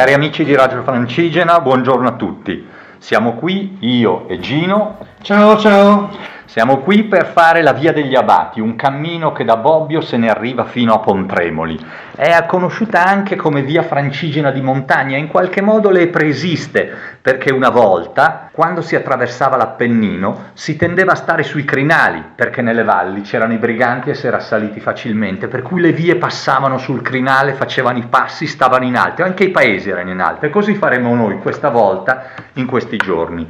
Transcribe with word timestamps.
Cari 0.00 0.14
amici 0.14 0.44
di 0.44 0.54
Radio 0.54 0.82
Francigena, 0.82 1.60
buongiorno 1.60 2.08
a 2.08 2.12
tutti. 2.12 2.66
Siamo 2.96 3.34
qui, 3.34 3.76
io 3.80 4.26
e 4.28 4.40
Gino. 4.40 4.96
Ciao, 5.20 5.58
ciao. 5.58 6.08
Siamo 6.50 6.78
qui 6.78 7.04
per 7.04 7.26
fare 7.26 7.62
la 7.62 7.72
Via 7.72 7.92
degli 7.92 8.16
Abati, 8.16 8.60
un 8.60 8.74
cammino 8.74 9.30
che 9.30 9.44
da 9.44 9.56
Bobbio 9.56 10.00
se 10.00 10.16
ne 10.16 10.28
arriva 10.28 10.64
fino 10.64 10.92
a 10.92 10.98
Pontremoli. 10.98 11.78
È 12.12 12.44
conosciuta 12.46 13.04
anche 13.04 13.36
come 13.36 13.62
Via 13.62 13.84
Francigena 13.84 14.50
di 14.50 14.60
Montagna, 14.60 15.16
in 15.16 15.28
qualche 15.28 15.60
modo 15.60 15.90
le 15.90 16.08
preesiste, 16.08 16.92
perché 17.22 17.52
una 17.52 17.68
volta, 17.68 18.48
quando 18.50 18.82
si 18.82 18.96
attraversava 18.96 19.56
l'Appennino, 19.56 20.46
si 20.54 20.74
tendeva 20.74 21.12
a 21.12 21.14
stare 21.14 21.44
sui 21.44 21.64
crinali, 21.64 22.20
perché 22.34 22.62
nelle 22.62 22.82
valli 22.82 23.20
c'erano 23.20 23.52
i 23.52 23.58
briganti 23.58 24.10
e 24.10 24.14
si 24.14 24.26
era 24.26 24.40
saliti 24.40 24.80
facilmente, 24.80 25.46
per 25.46 25.62
cui 25.62 25.80
le 25.80 25.92
vie 25.92 26.16
passavano 26.16 26.78
sul 26.78 27.00
crinale, 27.00 27.52
facevano 27.52 27.98
i 27.98 28.06
passi, 28.10 28.48
stavano 28.48 28.84
in 28.84 28.96
alto, 28.96 29.22
anche 29.22 29.44
i 29.44 29.50
paesi 29.50 29.90
erano 29.90 30.10
in 30.10 30.18
alto, 30.18 30.46
e 30.46 30.50
così 30.50 30.74
faremo 30.74 31.14
noi 31.14 31.38
questa 31.38 31.70
volta 31.70 32.24
in 32.54 32.66
questi 32.66 32.96
giorni. 32.96 33.46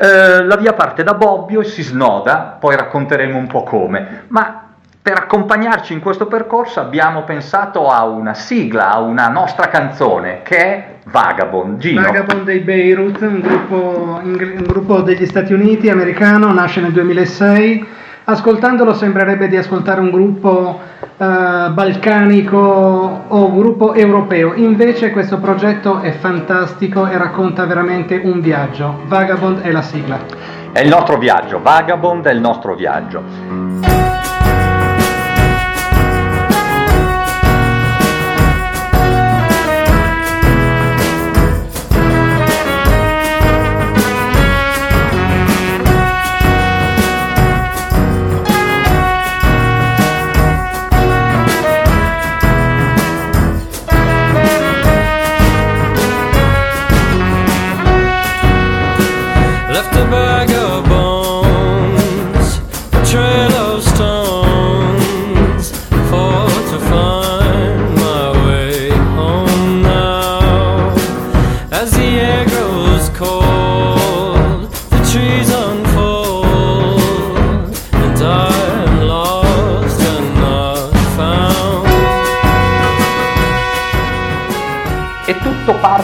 Eh, 0.00 0.44
la 0.44 0.56
via 0.56 0.74
parte 0.74 1.02
da 1.02 1.14
Bobbio 1.14 1.60
e 1.60 1.64
si 1.64 1.82
snoda, 1.82 2.56
poi 2.60 2.76
racconteremo 2.76 3.36
un 3.36 3.48
po' 3.48 3.64
come, 3.64 4.26
ma 4.28 4.62
per 5.02 5.18
accompagnarci 5.18 5.92
in 5.92 6.00
questo 6.00 6.26
percorso 6.26 6.78
abbiamo 6.78 7.24
pensato 7.24 7.88
a 7.88 8.04
una 8.04 8.34
sigla, 8.34 8.92
a 8.92 9.00
una 9.00 9.28
nostra 9.28 9.66
canzone 9.66 10.42
che 10.42 10.56
è 10.56 10.94
Vagabond. 11.04 11.78
Gino. 11.78 12.02
Vagabond 12.02 12.44
dei 12.44 12.60
Beirut, 12.60 13.20
un 13.22 13.40
gruppo, 13.40 14.20
un 14.22 14.64
gruppo 14.66 15.00
degli 15.00 15.26
Stati 15.26 15.52
Uniti 15.52 15.88
americano, 15.88 16.52
nasce 16.52 16.80
nel 16.80 16.92
2006 16.92 17.86
ascoltandolo 18.30 18.92
sembrerebbe 18.92 19.48
di 19.48 19.56
ascoltare 19.56 20.00
un 20.00 20.10
gruppo 20.10 20.78
eh, 21.00 21.70
balcanico 21.72 22.58
o 23.28 23.46
un 23.46 23.58
gruppo 23.58 23.94
europeo, 23.94 24.52
invece 24.54 25.10
questo 25.10 25.38
progetto 25.38 26.00
è 26.00 26.12
fantastico 26.12 27.06
e 27.06 27.16
racconta 27.16 27.64
veramente 27.64 28.20
un 28.22 28.40
viaggio. 28.40 29.00
Vagabond 29.06 29.60
è 29.60 29.70
la 29.70 29.82
sigla. 29.82 30.18
È 30.72 30.80
il 30.80 30.88
nostro 30.88 31.16
viaggio, 31.16 31.60
Vagabond 31.62 32.26
è 32.26 32.32
il 32.32 32.40
nostro 32.40 32.74
viaggio. 32.74 33.87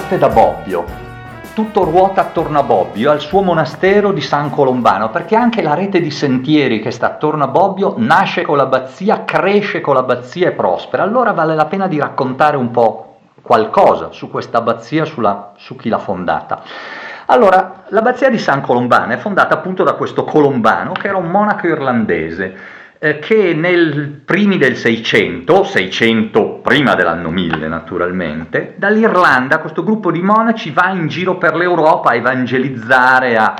Parte 0.05 0.19
da 0.19 0.29
Bobbio, 0.29 0.85
tutto 1.55 1.85
ruota 1.85 2.21
attorno 2.21 2.59
a 2.59 2.63
Bobbio, 2.63 3.11
al 3.11 3.21
suo 3.21 3.41
monastero 3.41 4.13
di 4.13 4.21
San 4.21 4.51
Colombano, 4.51 5.09
perché 5.09 5.35
anche 5.35 5.63
la 5.63 5.73
rete 5.73 5.99
di 6.03 6.11
sentieri 6.11 6.81
che 6.81 6.91
sta 6.91 7.07
attorno 7.07 7.45
a 7.45 7.47
Bobbio 7.47 7.95
nasce 7.97 8.43
con 8.43 8.59
l'abbazia, 8.59 9.25
cresce 9.25 9.81
con 9.81 9.95
l'abbazia 9.95 10.49
e 10.49 10.53
prospera. 10.53 11.05
Allora 11.05 11.33
vale 11.33 11.55
la 11.55 11.65
pena 11.65 11.87
di 11.87 11.99
raccontare 11.99 12.59
un 12.59 12.71
po' 12.71 13.17
qualcosa 13.41 14.11
su 14.11 14.29
questa 14.29 14.59
abbazia, 14.59 15.07
sulla, 15.07 15.53
su 15.57 15.75
chi 15.75 15.89
l'ha 15.89 15.99
fondata. 15.99 16.61
Allora, 17.27 17.85
l'abbazia 17.89 18.29
di 18.29 18.39
San 18.39 18.61
Colombano 18.61 19.15
è 19.15 19.17
fondata 19.17 19.55
appunto 19.55 19.85
da 19.85 19.95
questo 19.95 20.25
Colombano, 20.25 20.93
che 20.93 21.09
era 21.09 21.17
un 21.17 21.31
monaco 21.31 21.67
irlandese 21.67 22.83
che 22.99 23.55
nel 23.55 24.23
primi 24.25 24.57
del 24.57 24.77
600, 24.77 25.65
600 25.65 26.61
prima 26.63 26.95
dell'anno 26.95 27.31
1000 27.31 27.69
naturalmente, 27.69 28.75
dall'Irlanda 28.77 29.59
questo 29.59 29.85
gruppo 29.85 30.11
di 30.11 30.23
monaci 30.23 30.71
va 30.71 30.91
in 30.91 31.09
giro 31.09 31.37
per 31.37 31.55
l'Europa 31.55 32.11
a 32.11 32.15
evangelizzare, 32.15 33.37
a 33.37 33.55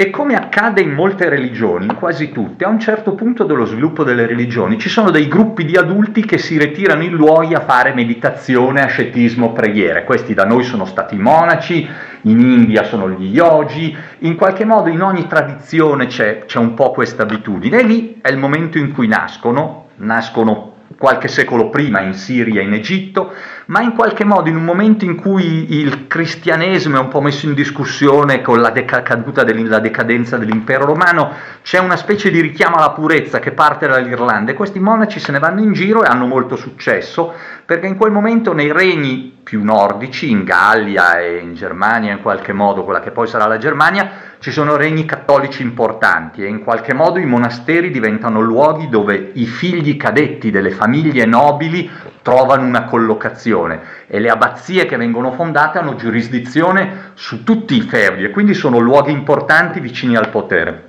e 0.00 0.08
come 0.08 0.34
accade 0.34 0.80
in 0.80 0.94
molte 0.94 1.28
religioni, 1.28 1.88
quasi 1.88 2.32
tutte, 2.32 2.64
a 2.64 2.68
un 2.68 2.80
certo 2.80 3.12
punto 3.12 3.44
dello 3.44 3.66
sviluppo 3.66 4.02
delle 4.02 4.24
religioni 4.24 4.78
ci 4.78 4.88
sono 4.88 5.10
dei 5.10 5.28
gruppi 5.28 5.66
di 5.66 5.76
adulti 5.76 6.24
che 6.24 6.38
si 6.38 6.56
ritirano 6.56 7.02
in 7.02 7.12
luoghi 7.12 7.52
a 7.52 7.60
fare 7.60 7.92
meditazione, 7.92 8.80
ascetismo, 8.80 9.52
preghiere. 9.52 10.04
Questi 10.04 10.32
da 10.32 10.46
noi 10.46 10.64
sono 10.64 10.86
stati 10.86 11.16
i 11.16 11.18
monaci, 11.18 11.86
in 12.22 12.40
India 12.40 12.84
sono 12.84 13.10
gli 13.10 13.30
yogi, 13.30 13.94
in 14.20 14.36
qualche 14.36 14.64
modo 14.64 14.88
in 14.88 15.02
ogni 15.02 15.26
tradizione 15.26 16.06
c'è, 16.06 16.46
c'è 16.46 16.58
un 16.58 16.72
po' 16.72 16.92
questa 16.92 17.24
abitudine 17.24 17.80
e 17.80 17.84
lì 17.84 18.18
è 18.22 18.30
il 18.30 18.38
momento 18.38 18.78
in 18.78 18.94
cui 18.94 19.06
nascono, 19.06 19.88
nascono 19.96 20.76
qualche 20.96 21.28
secolo 21.28 21.68
prima 21.68 22.00
in 22.00 22.14
Siria 22.14 22.62
in 22.62 22.72
Egitto, 22.72 23.32
ma 23.70 23.80
in 23.82 23.92
qualche 23.92 24.24
modo 24.24 24.48
in 24.48 24.56
un 24.56 24.64
momento 24.64 25.04
in 25.04 25.14
cui 25.14 25.78
il 25.78 26.08
cristianesimo 26.08 26.96
è 26.96 27.00
un 27.00 27.08
po' 27.08 27.20
messo 27.20 27.46
in 27.46 27.54
discussione 27.54 28.42
con 28.42 28.60
la 28.60 28.70
deca- 28.70 29.02
caduta 29.02 29.44
della 29.44 29.78
decadenza 29.78 30.36
dell'impero 30.36 30.84
romano, 30.84 31.32
c'è 31.62 31.78
una 31.78 31.96
specie 31.96 32.30
di 32.30 32.40
richiamo 32.40 32.76
alla 32.76 32.90
purezza 32.90 33.38
che 33.38 33.52
parte 33.52 33.86
dall'Irlanda 33.86 34.50
e 34.50 34.54
questi 34.54 34.80
monaci 34.80 35.20
se 35.20 35.30
ne 35.30 35.38
vanno 35.38 35.60
in 35.60 35.72
giro 35.72 36.02
e 36.02 36.08
hanno 36.08 36.26
molto 36.26 36.56
successo 36.56 37.32
perché 37.64 37.86
in 37.86 37.96
quel 37.96 38.10
momento 38.10 38.52
nei 38.52 38.72
regni 38.72 39.38
più 39.44 39.62
nordici, 39.62 40.30
in 40.30 40.42
Gallia 40.42 41.20
e 41.20 41.38
in 41.38 41.54
Germania 41.54 42.12
in 42.12 42.22
qualche 42.22 42.52
modo, 42.52 42.82
quella 42.82 43.00
che 43.00 43.12
poi 43.12 43.28
sarà 43.28 43.46
la 43.46 43.58
Germania, 43.58 44.10
ci 44.40 44.50
sono 44.50 44.76
regni 44.76 45.04
cattolici 45.04 45.62
importanti 45.62 46.42
e 46.42 46.48
in 46.48 46.64
qualche 46.64 46.92
modo 46.92 47.20
i 47.20 47.26
monasteri 47.26 47.90
diventano 47.90 48.40
luoghi 48.40 48.88
dove 48.88 49.30
i 49.34 49.46
figli 49.46 49.96
cadetti 49.96 50.50
delle 50.50 50.70
famiglie 50.70 51.24
nobili 51.26 51.90
trovano 52.22 52.64
una 52.64 52.84
collocazione 52.84 53.80
e 54.06 54.20
le 54.20 54.28
abbazie 54.28 54.86
che 54.86 54.96
vengono 54.96 55.32
fondate 55.32 55.78
hanno 55.78 55.96
giurisdizione 55.96 57.12
su 57.14 57.44
tutti 57.44 57.76
i 57.76 57.82
feudi 57.82 58.24
e 58.24 58.30
quindi 58.30 58.54
sono 58.54 58.78
luoghi 58.78 59.12
importanti 59.12 59.80
vicini 59.80 60.16
al 60.16 60.28
potere. 60.28 60.88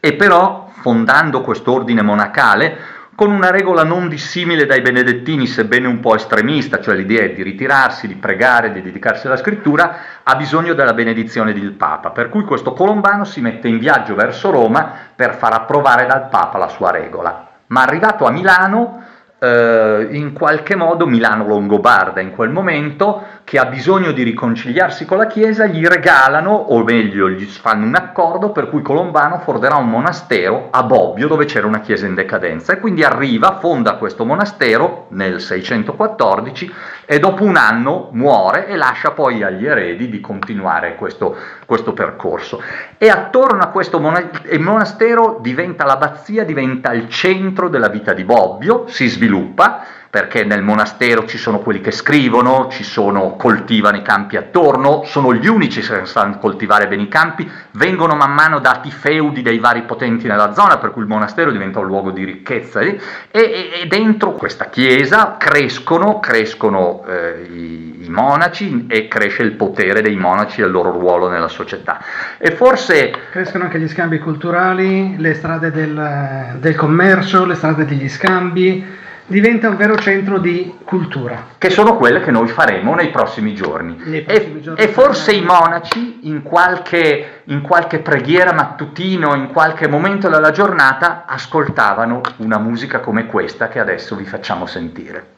E 0.00 0.14
però, 0.14 0.70
fondando 0.80 1.42
quest'ordine 1.42 2.02
monacale, 2.02 2.98
con 3.20 3.32
una 3.32 3.50
regola 3.50 3.84
non 3.84 4.08
dissimile 4.08 4.64
dai 4.64 4.80
benedettini, 4.80 5.46
sebbene 5.46 5.86
un 5.86 6.00
po' 6.00 6.14
estremista, 6.14 6.80
cioè 6.80 6.94
l'idea 6.94 7.24
è 7.24 7.32
di 7.32 7.42
ritirarsi, 7.42 8.06
di 8.06 8.14
pregare, 8.14 8.72
di 8.72 8.80
dedicarsi 8.80 9.26
alla 9.26 9.36
scrittura, 9.36 9.96
ha 10.22 10.34
bisogno 10.36 10.72
della 10.72 10.94
benedizione 10.94 11.52
del 11.52 11.72
Papa, 11.72 12.12
per 12.12 12.30
cui 12.30 12.44
questo 12.44 12.72
Colombano 12.72 13.24
si 13.24 13.42
mette 13.42 13.68
in 13.68 13.78
viaggio 13.78 14.14
verso 14.14 14.50
Roma 14.50 14.90
per 15.14 15.34
far 15.34 15.52
approvare 15.52 16.06
dal 16.06 16.30
Papa 16.30 16.56
la 16.56 16.68
sua 16.68 16.90
regola. 16.90 17.46
Ma 17.66 17.82
arrivato 17.82 18.24
a 18.24 18.30
Milano, 18.30 19.04
eh, 19.40 20.08
in 20.10 20.32
qualche 20.32 20.76
modo 20.76 21.06
Milano 21.06 21.46
Longobarda 21.46 22.20
in 22.20 22.32
quel 22.32 22.50
momento, 22.50 23.22
che 23.44 23.58
ha 23.58 23.64
bisogno 23.64 24.12
di 24.12 24.22
riconciliarsi 24.22 25.06
con 25.06 25.16
la 25.16 25.26
Chiesa, 25.26 25.66
gli 25.66 25.84
regalano, 25.86 26.50
o 26.50 26.84
meglio, 26.84 27.28
gli 27.30 27.44
fanno 27.44 27.86
un 27.86 27.94
accordo 27.94 28.50
per 28.50 28.68
cui 28.68 28.82
Colombano 28.82 29.38
fonderà 29.38 29.76
un 29.76 29.88
monastero 29.88 30.68
a 30.70 30.82
Bobbio 30.82 31.26
dove 31.26 31.46
c'era 31.46 31.66
una 31.66 31.80
chiesa 31.80 32.06
in 32.06 32.14
decadenza. 32.14 32.72
E 32.72 32.80
quindi 32.80 33.02
arriva, 33.02 33.58
fonda 33.58 33.94
questo 33.94 34.24
monastero 34.24 35.06
nel 35.10 35.40
614 35.40 36.72
e 37.10 37.18
dopo 37.18 37.42
un 37.42 37.56
anno 37.56 38.10
muore 38.12 38.68
e 38.68 38.76
lascia 38.76 39.10
poi 39.10 39.42
agli 39.42 39.66
eredi 39.66 40.08
di 40.08 40.20
continuare 40.20 40.94
questo, 40.94 41.36
questo 41.66 41.92
percorso. 41.92 42.62
E 42.98 43.08
attorno 43.08 43.60
a 43.62 43.66
questo 43.66 43.98
monastero 43.98 45.40
diventa 45.40 45.84
l'abbazia, 45.84 46.44
diventa 46.44 46.92
il 46.92 47.08
centro 47.08 47.68
della 47.68 47.88
vita 47.88 48.12
di 48.12 48.22
Bobbio, 48.22 48.84
si 48.86 49.08
sviluppa, 49.08 49.84
perché 50.10 50.42
nel 50.42 50.62
monastero 50.62 51.24
ci 51.24 51.38
sono 51.38 51.60
quelli 51.60 51.80
che 51.80 51.92
scrivono, 51.92 52.66
ci 52.68 52.82
sono, 52.82 53.36
coltivano 53.36 53.96
i 53.96 54.02
campi 54.02 54.36
attorno, 54.36 55.04
sono 55.04 55.32
gli 55.32 55.46
unici 55.46 55.80
che 55.80 56.04
sanno 56.04 56.38
coltivare 56.38 56.88
bene 56.88 57.02
i 57.02 57.08
campi, 57.08 57.48
vengono 57.72 58.16
man 58.16 58.32
mano 58.32 58.58
dati 58.58 58.90
feudi 58.90 59.40
dai 59.40 59.60
vari 59.60 59.82
potenti 59.82 60.26
nella 60.26 60.52
zona, 60.52 60.78
per 60.78 60.90
cui 60.90 61.02
il 61.02 61.08
monastero 61.08 61.52
diventa 61.52 61.78
un 61.78 61.86
luogo 61.86 62.10
di 62.10 62.24
ricchezza 62.24 62.80
e, 62.80 62.98
e, 63.30 63.70
e 63.82 63.86
dentro 63.86 64.32
questa 64.32 64.64
chiesa 64.64 65.36
crescono, 65.38 66.18
crescono 66.18 67.04
eh, 67.06 67.48
i, 67.48 68.04
i, 68.04 68.08
monaci 68.08 68.86
e 68.88 69.06
cresce 69.06 69.44
il 69.44 69.52
potere 69.52 70.02
dei 70.02 70.16
monaci 70.16 70.60
e 70.60 70.64
il 70.64 70.72
loro 70.72 70.90
ruolo 70.90 71.28
nella 71.28 71.46
società. 71.46 72.02
E 72.36 72.50
forse... 72.50 73.12
Crescono 73.30 73.62
anche 73.62 73.78
gli 73.78 73.88
scambi 73.88 74.18
culturali, 74.18 75.16
le 75.18 75.34
strade 75.34 75.70
del, 75.70 76.56
del 76.58 76.74
commercio, 76.74 77.44
le 77.44 77.54
strade 77.54 77.84
degli 77.84 78.08
scambi 78.08 78.98
diventa 79.30 79.68
un 79.68 79.76
vero 79.76 79.96
centro 79.96 80.38
di 80.38 80.74
cultura. 80.84 81.46
Che 81.56 81.70
sono 81.70 81.96
quelle 81.96 82.20
che 82.20 82.32
noi 82.32 82.48
faremo 82.48 82.94
nei 82.94 83.10
prossimi 83.10 83.54
giorni. 83.54 83.96
Nei 84.04 84.22
prossimi 84.22 84.58
e, 84.58 84.60
giorni 84.60 84.82
e 84.82 84.88
forse 84.88 85.32
i 85.32 85.40
monaci 85.42 86.20
in 86.22 86.42
qualche, 86.42 87.42
in 87.44 87.62
qualche 87.62 88.00
preghiera 88.00 88.52
mattutino, 88.52 89.34
in 89.36 89.48
qualche 89.52 89.86
momento 89.86 90.28
della 90.28 90.50
giornata, 90.50 91.24
ascoltavano 91.26 92.20
una 92.38 92.58
musica 92.58 92.98
come 93.00 93.26
questa 93.26 93.68
che 93.68 93.78
adesso 93.78 94.16
vi 94.16 94.24
facciamo 94.24 94.66
sentire. 94.66 95.28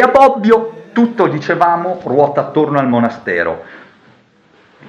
A 0.00 0.08
Bobbio 0.08 0.80
tutto, 0.92 1.26
dicevamo, 1.26 2.00
ruota 2.04 2.40
attorno 2.40 2.78
al 2.78 2.88
monastero, 2.88 3.62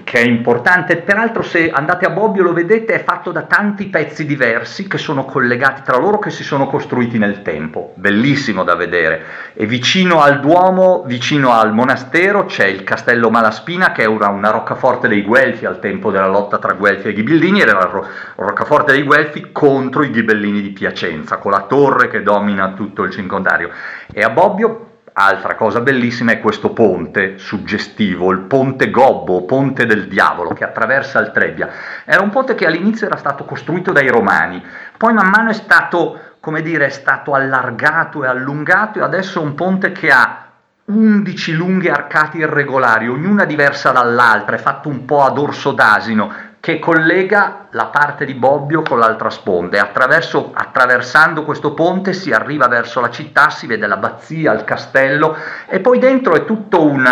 che 0.03 0.19
è 0.19 0.25
importante. 0.25 0.97
Peraltro 0.97 1.43
se 1.43 1.69
andate 1.69 2.05
a 2.05 2.09
Bobbio 2.09 2.43
lo 2.43 2.53
vedete, 2.53 2.93
è 2.93 3.03
fatto 3.03 3.31
da 3.31 3.43
tanti 3.43 3.87
pezzi 3.87 4.25
diversi 4.25 4.87
che 4.87 4.97
sono 4.97 5.25
collegati 5.25 5.81
tra 5.83 5.97
loro, 5.97 6.17
che 6.17 6.29
si 6.29 6.43
sono 6.43 6.67
costruiti 6.67 7.17
nel 7.17 7.41
tempo. 7.41 7.93
Bellissimo 7.95 8.63
da 8.63 8.75
vedere. 8.75 9.23
E 9.53 9.65
vicino 9.65 10.21
al 10.21 10.39
Duomo, 10.39 11.03
vicino 11.05 11.51
al 11.51 11.73
monastero, 11.73 12.45
c'è 12.45 12.65
il 12.65 12.83
castello 12.83 13.29
Malaspina, 13.29 13.91
che 13.91 14.03
era 14.03 14.29
una 14.29 14.49
roccaforte 14.49 15.07
dei 15.07 15.23
Guelfi 15.23 15.65
al 15.65 15.79
tempo 15.79 16.09
della 16.09 16.27
lotta 16.27 16.57
tra 16.57 16.73
Guelfi 16.73 17.09
e 17.09 17.13
Ghibellini, 17.13 17.61
era 17.61 17.73
la 17.73 17.85
ro- 17.85 18.07
roccaforte 18.35 18.93
dei 18.93 19.03
Guelfi 19.03 19.51
contro 19.51 20.03
i 20.03 20.09
Ghibellini 20.09 20.61
di 20.61 20.69
Piacenza, 20.71 21.37
con 21.37 21.51
la 21.51 21.61
torre 21.61 22.07
che 22.07 22.23
domina 22.23 22.73
tutto 22.73 23.03
il 23.03 23.11
circondario. 23.11 23.69
E 24.11 24.21
a 24.21 24.29
Bobbio 24.29 24.87
Altra 25.13 25.55
cosa 25.55 25.81
bellissima 25.81 26.31
è 26.31 26.39
questo 26.39 26.71
ponte 26.71 27.37
suggestivo, 27.37 28.31
il 28.31 28.39
ponte 28.39 28.89
Gobbo, 28.89 29.43
ponte 29.43 29.85
del 29.85 30.07
diavolo, 30.07 30.53
che 30.53 30.63
attraversa 30.63 31.19
il 31.19 31.31
Trebbia. 31.31 31.69
Era 32.05 32.21
un 32.21 32.29
ponte 32.29 32.55
che 32.55 32.65
all'inizio 32.65 33.07
era 33.07 33.17
stato 33.17 33.43
costruito 33.43 33.91
dai 33.91 34.07
romani, 34.07 34.63
poi 34.97 35.13
man 35.13 35.27
mano 35.27 35.49
è 35.49 35.53
stato, 35.53 36.37
come 36.39 36.61
dire, 36.61 36.85
è 36.85 36.89
stato 36.89 37.33
allargato 37.33 38.23
e 38.23 38.27
allungato 38.27 38.99
e 38.99 39.01
adesso 39.01 39.41
è 39.41 39.43
un 39.43 39.53
ponte 39.53 39.91
che 39.91 40.11
ha 40.11 40.45
11 40.85 41.53
lunghe 41.53 41.91
arcate 41.91 42.37
irregolari, 42.37 43.09
ognuna 43.09 43.43
diversa 43.43 43.91
dall'altra, 43.91 44.55
è 44.55 44.59
fatto 44.59 44.87
un 44.87 45.03
po' 45.03 45.25
a 45.25 45.31
dorso 45.31 45.73
d'asino, 45.73 46.33
che 46.61 46.77
collega 46.77 47.67
la 47.71 47.87
parte 47.87 48.23
di 48.23 48.35
Bobbio 48.35 48.83
con 48.83 48.99
l'altra 48.99 49.31
sponda 49.31 49.81
attraverso, 49.81 50.51
attraversando 50.53 51.43
questo 51.43 51.73
ponte 51.73 52.13
si 52.13 52.31
arriva 52.31 52.67
verso 52.67 53.01
la 53.01 53.09
città, 53.09 53.49
si 53.49 53.65
vede 53.65 53.87
l'abbazia, 53.87 54.53
il 54.53 54.63
castello 54.63 55.35
e 55.67 55.79
poi 55.79 55.97
dentro 55.97 56.35
è 56.35 56.45
tutto 56.45 56.83
un 56.85 57.03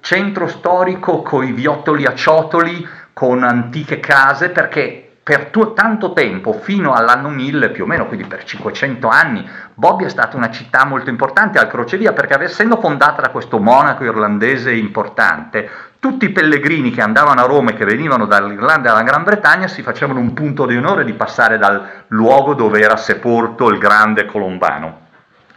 centro 0.00 0.48
storico 0.48 1.20
con 1.20 1.44
i 1.44 1.52
viottoli 1.52 2.06
a 2.06 2.14
ciotoli, 2.14 2.86
con 3.12 3.42
antiche 3.42 4.00
case, 4.00 4.48
perché 4.48 5.04
per 5.22 5.46
tu- 5.46 5.72
tanto 5.72 6.12
tempo, 6.12 6.52
fino 6.52 6.92
all'anno 6.92 7.30
1000 7.30 7.70
più 7.70 7.84
o 7.84 7.86
meno, 7.86 8.06
quindi 8.06 8.26
per 8.26 8.44
500 8.44 9.08
anni, 9.08 9.48
Bobbio 9.72 10.06
è 10.06 10.10
stata 10.10 10.36
una 10.36 10.50
città 10.50 10.84
molto 10.84 11.08
importante 11.08 11.58
al 11.58 11.68
crocevia 11.68 12.12
perché 12.12 12.38
essendo 12.42 12.76
fondata 12.76 13.22
da 13.22 13.30
questo 13.30 13.58
monaco 13.58 14.04
irlandese 14.04 14.72
importante, 14.72 15.70
tutti 16.04 16.26
i 16.26 16.32
pellegrini 16.32 16.90
che 16.90 17.00
andavano 17.00 17.40
a 17.40 17.46
Roma 17.46 17.70
e 17.70 17.74
che 17.76 17.86
venivano 17.86 18.26
dall'Irlanda 18.26 18.90
e 18.90 18.92
dalla 18.92 19.02
Gran 19.02 19.24
Bretagna 19.24 19.68
si 19.68 19.80
facevano 19.80 20.20
un 20.20 20.34
punto 20.34 20.66
di 20.66 20.76
onore 20.76 21.02
di 21.02 21.14
passare 21.14 21.56
dal 21.56 22.04
luogo 22.08 22.52
dove 22.52 22.78
era 22.78 22.98
sepolto 22.98 23.70
il 23.70 23.78
grande 23.78 24.26
Colombano. 24.26 25.00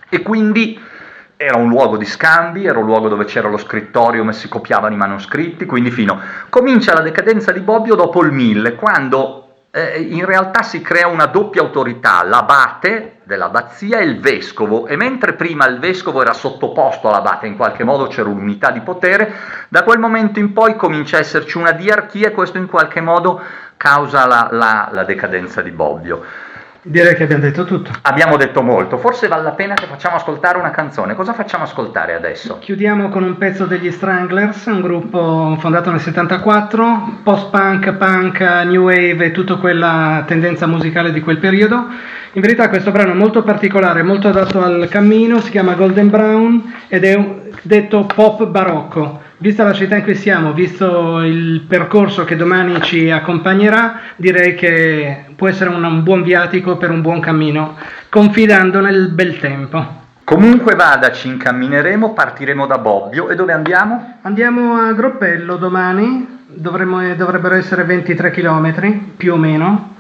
E 0.07 0.21
quindi 0.21 0.79
era 1.35 1.57
un 1.57 1.67
luogo 1.67 1.97
di 1.97 2.05
scambi, 2.05 2.65
era 2.65 2.79
un 2.79 2.85
luogo 2.85 3.09
dove 3.09 3.25
c'era 3.25 3.49
lo 3.49 3.57
scrittorio 3.57 4.21
dove 4.21 4.31
si 4.31 4.47
copiavano 4.47 4.94
i 4.94 4.97
manoscritti, 4.97 5.65
quindi 5.65 5.91
fino... 5.91 6.17
Comincia 6.47 6.93
la 6.93 7.01
decadenza 7.01 7.51
di 7.51 7.59
Bobbio 7.59 7.95
dopo 7.95 8.23
il 8.23 8.31
1000, 8.31 8.75
quando 8.75 9.46
eh, 9.77 10.00
in 10.00 10.25
realtà 10.25 10.63
si 10.63 10.81
crea 10.81 11.07
una 11.07 11.27
doppia 11.27 11.62
autorità, 11.62 12.24
l'abate 12.24 13.19
dell'abbazia 13.24 14.00
e 14.00 14.06
il 14.06 14.19
vescovo, 14.19 14.88
e 14.88 14.95
mentre 14.95 15.33
prima 15.33 15.68
il 15.68 15.77
vescovo 15.77 16.21
era 16.21 16.33
sottoposto 16.33 17.07
all'abate, 17.07 17.45
in 17.45 17.56
qualche 17.56 17.83
modo 17.83 18.07
c'era 18.07 18.27
un'unità 18.27 18.71
di 18.71 18.81
potere, 18.81 19.31
da 19.69 19.83
quel 19.83 20.00
momento 20.00 20.39
in 20.39 20.51
poi 20.53 20.75
comincia 20.75 21.18
a 21.18 21.19
esserci 21.19 21.57
una 21.57 21.74
diarchia 21.74 22.29
e 22.29 22.31
questo 22.31 22.57
in 22.57 22.68
qualche 22.68 23.01
modo 23.01 23.39
causa 23.77 24.25
la, 24.25 24.47
la, 24.51 24.89
la 24.91 25.03
decadenza 25.03 25.62
di 25.62 25.71
Bobbio. 25.71 26.24
Direi 26.89 27.16
che 27.16 27.24
abbiamo 27.24 27.44
detto 27.44 27.66
tutto. 27.66 27.92
Abbiamo 28.04 28.38
detto 28.38 28.62
molto, 28.62 28.98
forse 28.98 29.28
vale 29.28 29.44
la 29.44 29.51
pena 29.51 29.74
che 29.74 29.88
facciamo 29.88 30.16
ascoltare 30.16 30.57
una 30.57 30.72
canzone. 30.72 31.16
Cosa 31.16 31.34
facciamo 31.34 31.66
ascoltare 31.66 32.13
adesso? 32.13 32.60
Chiudiamo 32.60 33.10
con 33.10 33.24
un 33.24 33.38
pezzo 33.38 33.66
degli 33.66 33.92
Stranglers, 33.92 34.68
un 34.68 34.80
gruppo 34.80 35.57
fondato 35.60 35.92
nel 35.92 36.00
74, 36.00 37.19
post-punk, 37.24 37.92
punk, 37.92 38.39
new 38.39 38.84
wave 38.84 39.25
e 39.25 39.31
tutta 39.31 39.56
quella 39.56 40.24
tendenza 40.25 40.66
musicale 40.66 41.12
di 41.12 41.19
quel 41.19 41.39
periodo. 41.39 41.88
In 42.31 42.42
verità 42.42 42.69
questo 42.69 42.92
brano 42.92 43.12
è 43.12 43.16
molto 43.16 43.44
particolare, 43.44 44.01
molto 44.01 44.30
adatto 44.30 44.63
al 44.63 44.88
cammino, 44.89 45.42
si 45.42 45.51
chiama 45.51 45.74
Golden 45.74 46.10
Brown 46.10 46.74
ed 46.88 47.04
è 47.04 47.22
detto 47.63 48.06
pop 48.06 48.45
barocco. 48.48 49.25
Vista 49.39 49.63
la 49.63 49.74
città 49.74 49.98
in 49.98 50.01
cui 50.01 50.16
siamo, 50.16 50.51
visto 50.51 51.19
il 51.19 51.62
percorso 51.68 52.24
che 52.24 52.36
domani 52.36 52.81
ci 52.81 53.12
accompagnerà, 53.12 54.00
direi 54.16 54.56
che 54.56 55.25
può 55.36 55.48
essere 55.48 55.69
un, 55.69 55.84
un 55.84 56.01
buon 56.01 56.24
viatico 56.24 56.75
per 56.78 56.89
un 56.89 57.01
buon 57.01 57.19
cammino, 57.19 57.75
confidando 58.10 58.80
nel 58.80 59.10
bel 59.10 59.39
tempo. 59.39 60.06
Comunque 60.24 60.74
vada, 60.74 61.12
ci 61.12 61.28
incammineremo, 61.28 62.13
partiremo 62.13 62.66
da 62.66 62.80
Bobbio 62.80 63.30
e 63.30 63.36
dove 63.36 63.54
andiamo? 63.54 64.18
Andiamo 64.24 64.74
a 64.74 64.92
Groppello 64.94 65.57
domani, 65.57 66.45
dovremmo- 66.48 67.13
dovrebbero 67.13 67.54
essere 67.54 67.84
23 67.84 68.31
km 68.31 69.01
più 69.16 69.34
o 69.34 69.38
meno. 69.38 69.98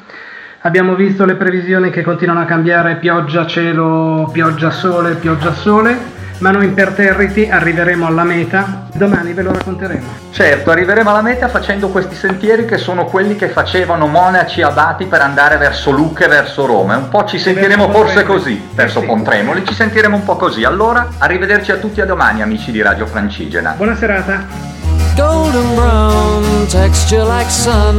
Abbiamo 0.61 0.95
visto 0.95 1.25
le 1.25 1.35
previsioni 1.35 1.91
che 1.91 2.01
continuano 2.01 2.39
a 2.39 2.45
cambiare 2.45 2.95
pioggia, 2.95 3.45
cielo, 3.45 4.27
pioggia, 4.33 4.71
sole, 4.71 5.13
pioggia, 5.13 5.53
sole, 5.53 5.95
ma 6.39 6.49
noi 6.49 6.65
imperterriti 6.65 7.47
arriveremo 7.49 8.05
alla 8.05 8.23
meta, 8.23 8.86
domani 8.97 9.33
ve 9.33 9.41
lo 9.41 9.53
racconteremo. 9.53 10.05
Certo, 10.31 10.71
arriveremo 10.71 11.09
alla 11.09 11.21
meta 11.21 11.47
facendo 11.47 11.89
questi 11.89 12.15
sentieri 12.15 12.65
che 12.65 12.77
sono 12.77 13.05
quelli 13.05 13.35
che 13.35 13.49
facevano 13.49 14.07
monaci 14.07 14.61
abati 14.61 15.05
per 15.05 15.21
andare 15.21 15.57
verso 15.57 15.91
Lucca 15.91 16.25
e 16.25 16.27
verso 16.27 16.65
Roma. 16.65 16.95
E 16.95 16.97
un 16.97 17.09
po' 17.09 17.25
ci 17.25 17.39
sentiremo 17.39 17.85
verso 17.85 17.99
forse 17.99 18.23
Pontremoli. 18.23 18.43
così, 18.43 18.67
verso 18.73 18.99
sì. 18.99 19.05
Pontremoli, 19.05 19.65
ci 19.65 19.73
sentiremo 19.73 20.15
un 20.15 20.23
po' 20.23 20.35
così. 20.35 20.63
Allora, 20.63 21.07
arrivederci 21.17 21.71
a 21.71 21.77
tutti 21.77 22.01
a 22.01 22.05
domani, 22.05 22.41
amici 22.41 22.71
di 22.71 22.81
Radio 22.81 23.05
Francigena. 23.05 23.73
Buona 23.77 23.95
serata! 23.95 24.75
golden 25.17 25.75
brown 25.75 26.67
texture 26.67 27.23
like 27.23 27.49
sun 27.49 27.95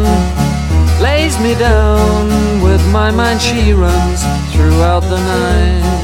lays 1.02 1.36
me 1.40 1.52
down 1.56 2.62
with 2.62 2.80
my 2.92 3.10
mind 3.10 3.40
she 3.40 3.72
runs 3.72 4.22
throughout 4.52 5.02
the 5.02 5.18
night 5.18 5.97